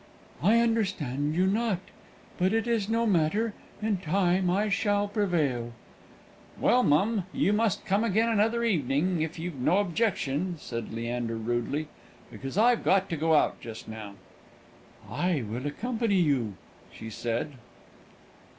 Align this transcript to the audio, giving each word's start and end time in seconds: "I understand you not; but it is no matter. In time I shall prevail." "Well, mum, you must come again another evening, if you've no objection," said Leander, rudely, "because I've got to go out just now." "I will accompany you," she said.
"I 0.41 0.57
understand 0.61 1.35
you 1.35 1.45
not; 1.45 1.77
but 2.39 2.53
it 2.53 2.65
is 2.67 2.89
no 2.89 3.05
matter. 3.05 3.53
In 3.83 3.97
time 3.97 4.49
I 4.49 4.67
shall 4.67 5.07
prevail." 5.07 5.73
"Well, 6.59 6.81
mum, 6.81 7.25
you 7.31 7.53
must 7.53 7.85
come 7.85 8.03
again 8.03 8.27
another 8.27 8.63
evening, 8.63 9.21
if 9.21 9.37
you've 9.37 9.59
no 9.59 9.77
objection," 9.77 10.55
said 10.57 10.91
Leander, 10.91 11.35
rudely, 11.35 11.87
"because 12.31 12.57
I've 12.57 12.83
got 12.83 13.11
to 13.11 13.15
go 13.15 13.35
out 13.35 13.61
just 13.61 13.87
now." 13.87 14.13
"I 15.07 15.43
will 15.47 15.67
accompany 15.67 16.19
you," 16.19 16.55
she 16.91 17.11
said. 17.11 17.51